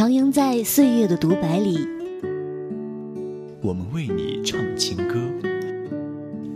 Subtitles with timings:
[0.00, 1.86] 徜徉在岁月的独白里，
[3.60, 5.20] 我们为你唱情歌。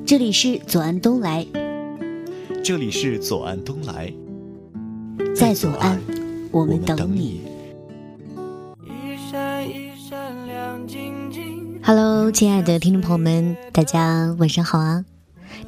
[0.07, 1.47] 这里是左岸东来，
[2.63, 4.11] 这里是左岸东来，
[5.37, 6.01] 在左岸，
[6.51, 7.43] 我们等你。
[11.83, 15.05] Hello，亲爱的听众朋友们，大家晚上好啊！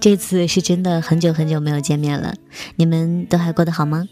[0.01, 2.37] 这次是真的很久很久没有见面了，
[2.77, 4.09] 你们都还过得好吗？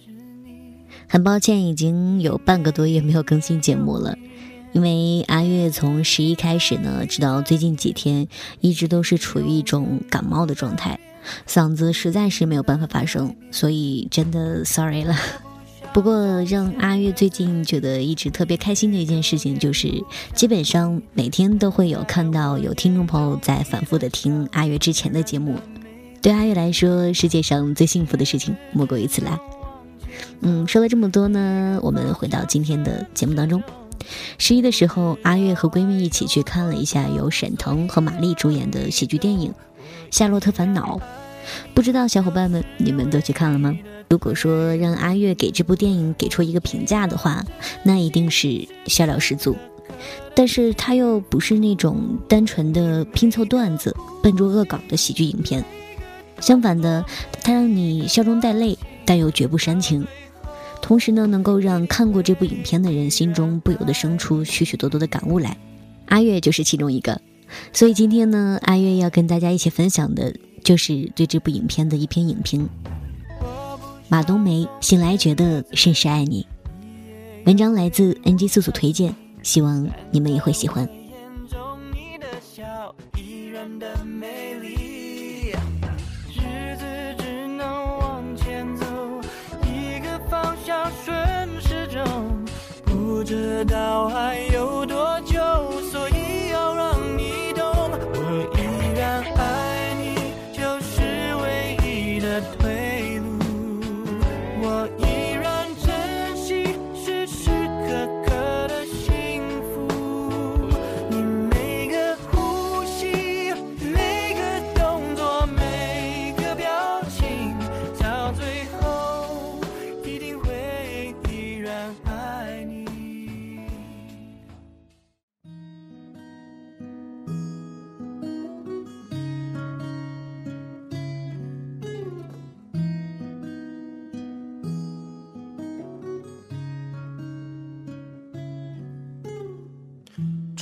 [1.09, 4.17] 很抱歉，已经有半个多月没有更新节目了，
[4.73, 8.27] 因为阿月从十一开始呢，直到最近几天，
[8.61, 10.99] 一直都是处于一种感冒的状态，
[11.47, 15.17] 嗓子实在是没有办法发声，所以真的 sorry 了。
[15.93, 20.03] 不过让阿月最近觉得一直特别开心的一件事情，就是
[20.35, 25.57] 基本上每天都会有看到有听众朋友在反复的听阿月之前的节目，
[26.21, 29.39] 对阿月来说，世界上最幸福的事情莫过于此啦。
[30.41, 33.63] 嗯，说了这么多呢，我们回到今天的节目当中。
[34.37, 39.51] 十一的时候，阿月和闺蜜一起去看了一下由沈腾和马丽主演的喜剧电影
[40.11, 40.99] 《夏洛特烦恼》。
[41.73, 43.75] 不知道小伙伴们你们都去看了吗？
[44.11, 47.45] 如果说让阿月给这部电影给出一个评价的话，
[47.83, 49.57] 那一定是笑料十足。
[50.35, 55.65] 但是它又不是那种单纯的拼凑段子、笨拙恶搞的喜剧影片，
[56.41, 57.05] 相反的，
[57.43, 58.77] 它让你笑中带泪。
[59.07, 60.07] 但又绝不煽情，
[60.85, 65.57] 同时呢，能够让看过这部影片的人心中不由得生出许许多多的感悟来。
[66.09, 67.19] 阿月就是其中一个，
[67.73, 72.69] 所以今天呢，阿月要跟大家一起分享的就是对这部影片的一篇影评。
[74.09, 76.47] 马冬梅醒来觉得甚是爱你，
[77.47, 80.87] 文章来自 NG 素素推荐，希望你们也会喜欢。
[93.67, 94.11] 知道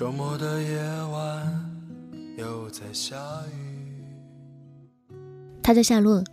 [0.03, 0.77] 周末的夜
[1.13, 1.71] 晚
[2.37, 3.15] 又在下
[3.53, 5.15] 雨。
[5.63, 6.25] 他叫夏洛，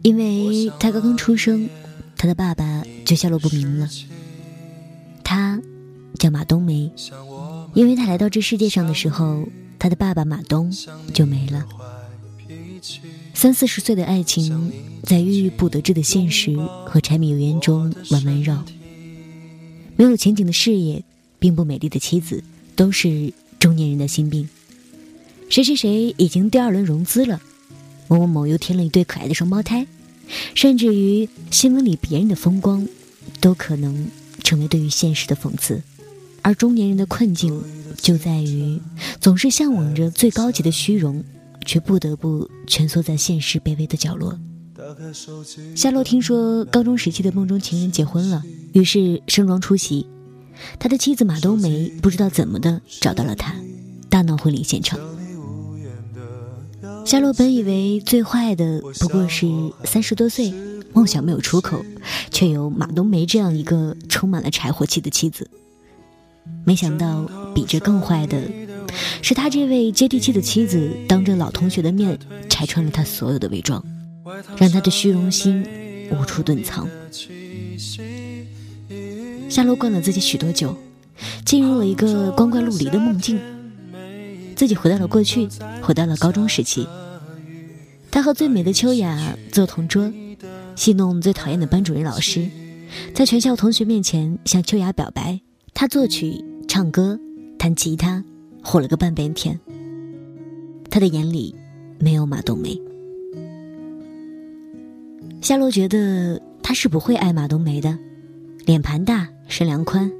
[0.00, 1.68] 因为他刚刚出生，
[2.16, 3.86] 他的爸爸就下落不明了。
[5.22, 5.60] 他
[6.18, 6.90] 叫马冬梅，
[7.74, 9.46] 因为他来到这世界上的时候，
[9.78, 10.72] 他的爸爸马东
[11.12, 11.62] 就没了。
[13.34, 14.72] 三四十岁的爱情，
[15.02, 18.64] 在郁郁不得志的现实和柴米油盐中弯弯绕。
[19.94, 21.04] 没有前景的事业，
[21.38, 22.42] 并不美丽的妻子。
[22.76, 24.48] 都是中年人的心病。
[25.48, 27.40] 谁谁谁已经第二轮融资了，
[28.08, 29.86] 某某某又添了一对可爱的双胞胎，
[30.54, 32.86] 甚至于新闻里别人的风光，
[33.40, 34.06] 都可能
[34.42, 35.82] 成为对于现实的讽刺。
[36.42, 37.62] 而中年人的困境
[37.96, 38.80] 就在于，
[39.20, 41.22] 总是向往着最高级的虚荣，
[41.64, 44.38] 却不得不蜷缩在现实卑微的角落。
[45.74, 48.42] 夏洛听说高中时期的梦中情人结婚了，
[48.72, 50.06] 于是盛装出席。
[50.78, 53.54] 他的妻子马冬梅不知道怎么的找到了他，
[54.08, 54.98] 大闹婚礼现场。
[57.06, 59.46] 夏洛本以为最坏的不过是
[59.84, 60.52] 三十多岁，
[60.92, 61.84] 梦想没有出口，
[62.30, 65.50] 却有马冬梅这样一个充满了柴火气的妻子。
[66.64, 68.40] 没想到比这更坏的，
[69.22, 73.84] 是他这位接地气的妻子当着老同学的面拆穿了他所有的伪装，
[74.56, 75.66] 让他的虚荣心
[76.10, 76.88] 无处遁藏。
[79.54, 80.76] 夏洛灌了自己许多酒，
[81.44, 83.38] 进入了一个光怪陆离的梦境。
[84.56, 85.48] 自己回到了过去，
[85.80, 86.84] 回到了高中时期。
[88.10, 90.12] 他和最美的秋雅做同桌，
[90.74, 92.48] 戏弄最讨厌的班主任老师，
[93.14, 95.40] 在全校同学面前向秋雅表白。
[95.72, 97.16] 他作曲、唱歌、
[97.56, 98.24] 弹吉他，
[98.60, 99.56] 火了个半边天。
[100.90, 101.54] 他的眼里
[102.00, 102.76] 没有马冬梅。
[105.40, 107.96] 夏洛觉得他是不会爱马冬梅的，
[108.66, 109.28] 脸盘大。
[109.46, 110.10] 身量宽，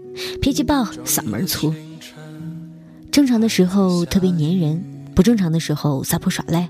[0.41, 1.73] 脾气暴，嗓门粗。
[3.11, 4.85] 正常的时候特别粘人，
[5.15, 6.69] 不正常的时候撒泼耍赖，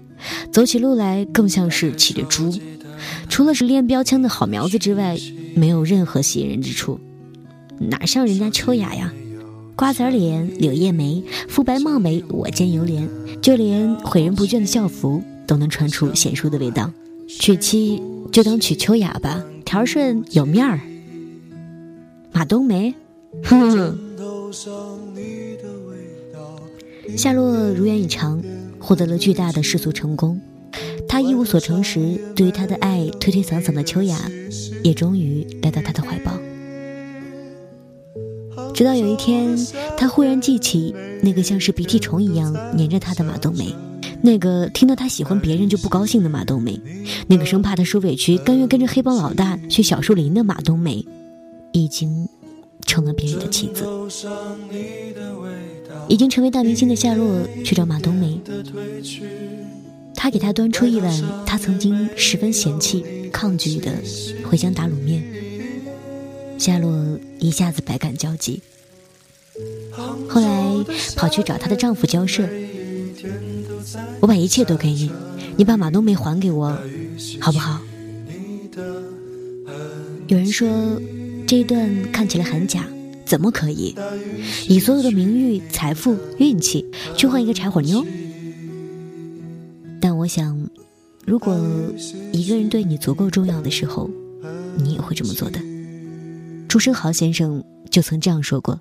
[0.53, 2.53] 走起路来更像是骑着猪。
[3.29, 5.19] 除了是练标枪的好苗子之外，
[5.55, 7.01] 没有任何吸引人之处。
[7.79, 9.13] 哪像人家秋雅呀？
[9.77, 13.09] 瓜子脸、柳叶眉、肤白貌美，我见犹怜。
[13.43, 16.91] 就连毁人不倦的校服都能穿出娴淑的味道。
[17.27, 20.79] 娶妻就当娶秋雅吧，条顺有面儿。
[22.35, 22.93] 马冬梅，
[23.45, 23.97] 哼。
[27.17, 28.43] 夏洛如愿以偿，
[28.81, 30.41] 获得了巨大的世俗成功。
[31.09, 34.19] 他一无所成时，对于他的爱推推搡搡的秋雅，
[34.83, 36.33] 也终于来到他的怀抱。
[38.75, 39.57] 直到有一天，
[39.97, 40.93] 他忽然记起
[41.23, 43.73] 那个像是鼻涕虫一样粘着他的马冬梅，
[44.21, 46.81] 那个听到他喜欢别人就不高兴的马冬梅，
[47.29, 51.07] 那个生怕他受委屈甘愿跟着黑帮老大去小树林的马冬梅，
[51.75, 52.29] 已经
[52.87, 53.85] 成了别人的妻子。
[56.09, 58.41] 已经成为大明星的夏洛去找马冬梅。
[60.15, 63.93] 他给他端出一碗他曾经十分嫌弃、抗拒的
[64.49, 65.21] 茴香打卤面，
[66.59, 68.63] 夏洛一下子百感交集。
[70.29, 70.85] 后来
[71.17, 72.49] 跑去找她的丈夫交涉
[74.23, 75.11] ：“我把一切都给你，
[75.57, 76.77] 你把马冬梅还给我，
[77.41, 77.81] 好不好？”
[80.27, 80.69] 有人说
[81.47, 82.87] 这一段看起来很假，
[83.25, 83.95] 怎么可以？
[84.69, 86.85] 以所有的名誉、财富、运气
[87.17, 88.05] 去换一个柴火妞？
[90.01, 90.69] 但我想，
[91.27, 91.55] 如果
[92.33, 94.11] 一个人对你足够重要的时候，
[94.77, 95.61] 你也会这么做的。
[96.67, 98.81] 朱生豪先生就曾这样说过：“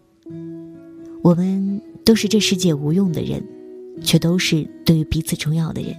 [1.21, 3.43] 我们都是这世界无用的人，
[4.01, 5.95] 却都是对于彼此重要的人。”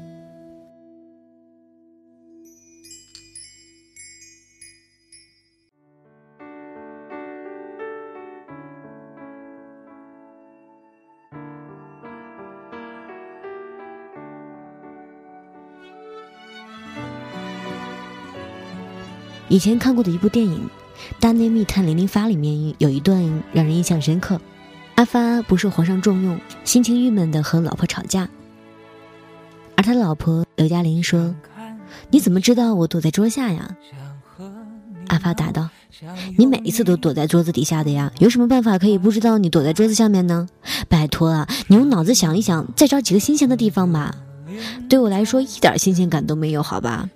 [19.54, 20.68] 以前看过的一部电影
[21.20, 23.22] 《大内密探零零发》里面有一段
[23.52, 24.40] 让人印象深刻。
[24.96, 28.28] 阿发不受皇上重用，心情郁闷的和老婆吵架。
[29.76, 31.32] 而他老婆刘嘉玲说
[32.10, 33.76] ：“你怎么知道我躲在桌下呀？”
[35.06, 35.70] 阿发答道
[36.36, 40.48] ：“你每一次都躲在桌子底下的呀，有什么办法可以不知道你躲在桌子下面呢？
[40.88, 44.16] 拜托啊，你用脑子想一想，再找几个新鲜的地方吧。
[44.88, 47.08] 对我来说一点新鲜感都没有，好吧？”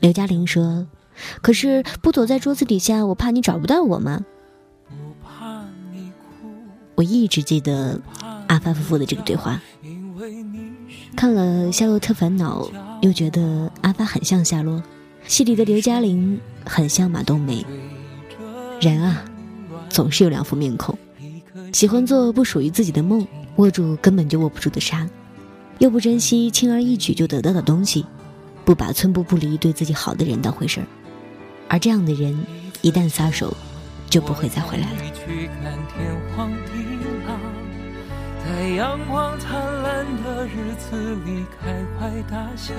[0.00, 0.86] 刘嘉玲说
[1.40, 4.24] ：“可是不躲在桌子底下，我怕你找不到我吗？”
[6.96, 8.00] 我一直记得
[8.48, 9.60] 阿发夫妇的这个对话。
[11.16, 12.64] 看了《夏洛特烦恼》，
[13.00, 14.82] 又觉得阿发很像夏洛，
[15.26, 17.64] 戏里的刘嘉玲很像马冬梅。
[18.80, 19.24] 人啊，
[19.88, 20.98] 总是有两副面孔，
[21.72, 23.26] 喜欢做不属于自己的梦，
[23.56, 25.08] 握住根本就握不住的沙，
[25.78, 28.04] 又不珍惜轻而易举就得到的东西。
[28.70, 30.86] 不把寸步不离对自己好的人当回事儿，
[31.66, 32.46] 而这样的人
[32.82, 33.52] 一旦撒手，
[34.08, 34.98] 就不会再回来了。
[38.38, 42.72] 在阳光灿烂的日子里开怀大笑，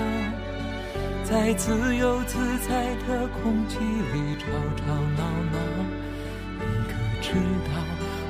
[1.25, 4.47] 在自由自在的空气里吵
[4.77, 5.59] 吵闹闹。
[6.57, 7.71] 你可知道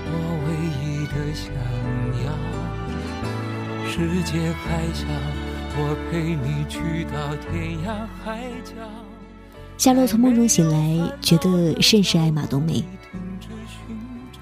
[0.07, 0.11] 我
[0.47, 0.49] 唯
[0.81, 1.53] 一的想
[2.25, 2.27] 要？
[3.87, 5.05] 世界还小。
[5.73, 8.73] 我陪你去到天涯海角。
[9.77, 12.83] 夏洛从梦中醒来，觉得甚是爱马冬梅。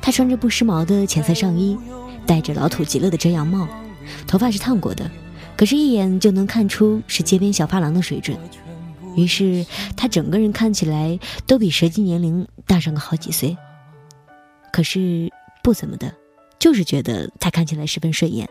[0.02, 1.78] 她穿着不时髦的浅色上衣，
[2.26, 3.68] 戴着老土极了的遮阳帽，
[4.28, 5.10] 头发是烫过的，
[5.56, 8.38] 可是，一眼就能看出是街边小发廊的水准。
[9.16, 9.66] 于是，
[9.96, 13.56] 她整个人看起来都比实际年龄大上个好几岁。
[14.74, 16.14] 可是，不怎么的，
[16.58, 18.50] 就是觉得她看起来十分顺眼，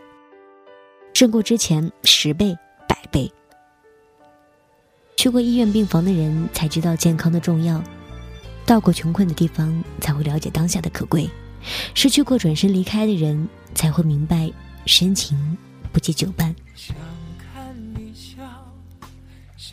[1.13, 2.57] 胜过之前十倍。
[2.89, 3.31] 百倍。
[5.15, 7.81] 去过医院病房的人才知道健康的重要，
[8.65, 11.29] 到过穷困的地方才会了解当下的可贵，
[11.93, 14.51] 失去过转身离开的人才会明白
[14.85, 15.57] 深情
[15.93, 16.55] 不及久伴。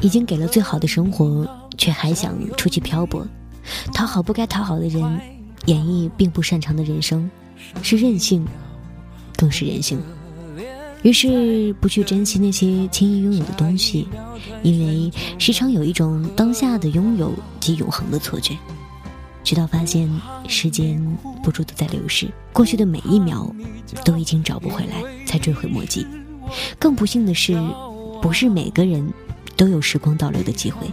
[0.02, 3.26] 已经给了最好的生活，却还想出去漂泊，
[3.94, 5.02] 讨好不该讨好的人，
[5.64, 7.30] 演绎并不擅长的人生，
[7.82, 8.46] 是任性，
[9.36, 9.98] 更是人性。
[11.06, 14.08] 于是不去珍惜那些轻易拥有的东西，
[14.64, 18.58] 因为时常有一种当下的拥有即永恒的错觉。
[19.44, 20.10] 直到发现
[20.48, 21.00] 时间
[21.44, 23.48] 不住的在流逝，过去的每一秒
[24.04, 26.04] 都已经找不回来，才追悔莫及。
[26.76, 27.56] 更不幸的是，
[28.20, 29.08] 不是每个人
[29.56, 30.88] 都有时光倒流的机会。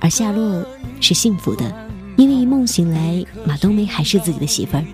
[0.00, 0.66] 而夏洛
[1.00, 1.72] 是幸福的，
[2.16, 4.84] 因为一梦醒来，马冬梅还是自己的媳妇儿。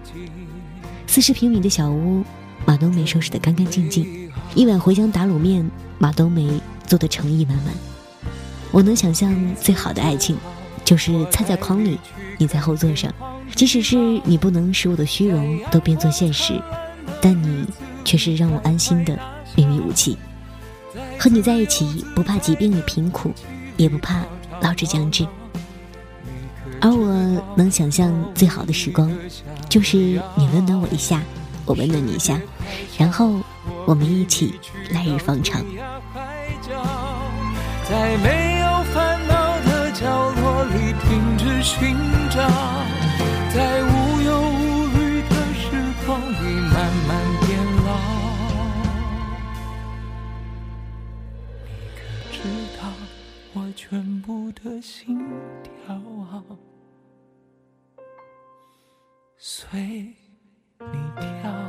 [1.07, 2.23] 四十平米的小屋。
[2.69, 7.73] 马冬梅收拾得干干净净，一碗茴香打卤面，马冬梅做的诚意满满。
[8.71, 10.37] 我能想象最好的爱情，
[10.85, 11.99] 就是菜在筐里，
[12.37, 13.11] 你在后座上。
[13.55, 16.63] 即使是你不能使我的虚荣都变作现实，
[17.23, 17.65] 但你
[18.05, 19.19] 却是让我安心的
[19.57, 20.19] 秘密武器。
[21.19, 23.33] 和你在一起，不怕疾病与贫苦，
[23.79, 24.23] 也不怕
[24.61, 25.27] 老之将至。
[26.83, 29.11] 而我能想象最好的时光，
[29.71, 29.97] 就是
[30.37, 31.23] 你温暖我一下，
[31.69, 32.41] 我温暖你一下，
[32.99, 33.43] 然后
[33.87, 34.59] 我们一起
[34.91, 35.63] 来日方长。
[37.87, 41.95] 在没有烦恼的角落里停止寻
[42.31, 42.49] 找，
[43.55, 45.69] 在无忧无虑的时
[46.07, 47.11] 光里慢慢
[47.47, 47.49] 变
[47.85, 47.89] 老。
[51.67, 52.01] 你可
[52.33, 52.39] 知
[52.81, 52.89] 道
[53.53, 55.21] 我全部的心
[55.63, 56.43] 跳啊，
[59.37, 60.15] 随
[60.81, 61.11] 你
[61.43, 61.68] 跳。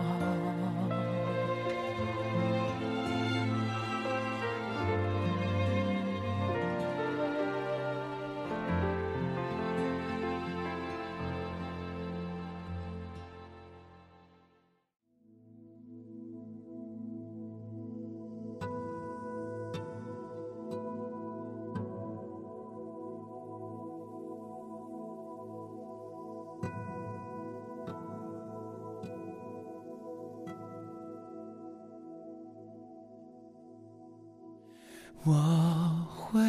[35.30, 36.42] 我会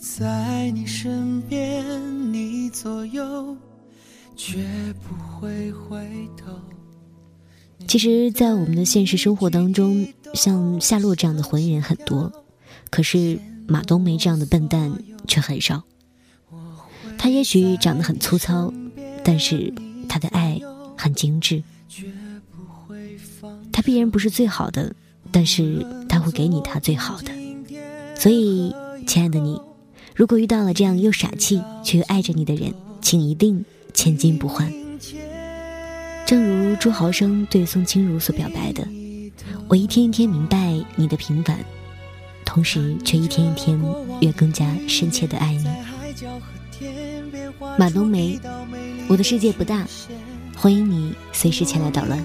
[0.00, 1.84] 在你身边，
[2.32, 3.56] 你左右，
[4.34, 6.04] 绝不会回
[6.36, 6.52] 头。
[7.86, 10.04] 其实，在我们的现实生活当中，
[10.34, 12.32] 像夏洛这样的浑人很多，
[12.90, 14.92] 可是马冬梅这样的笨蛋
[15.28, 15.84] 却很少。
[17.16, 18.74] 他也许长得很粗糙，
[19.22, 19.72] 但是
[20.08, 20.60] 他的爱
[20.98, 21.62] 很精致。
[23.72, 24.92] 他必然不是最好的，
[25.30, 27.30] 但是他会给你他最好的。
[28.22, 28.72] 所以，
[29.04, 29.60] 亲爱的你，
[30.14, 34.72] 如果遇到了这样又傻气却又爱着你的人，请一定千金不换。
[36.24, 38.86] 正如朱豪生对宋清如所表白的
[39.66, 41.58] ：“我一天一天明白你的平凡，
[42.44, 43.76] 同时却一天一天
[44.20, 45.66] 越更加深切的爱你。”
[47.76, 48.38] 马冬梅，
[49.08, 49.84] 我的世界不大，
[50.54, 52.24] 欢迎你随时前来捣乱。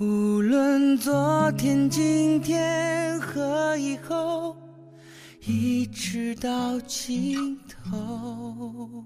[0.00, 4.56] 无论昨天、今天和以后，
[5.46, 9.04] 一直到尽头。